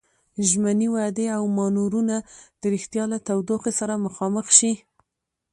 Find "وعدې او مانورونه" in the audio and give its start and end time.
0.95-2.15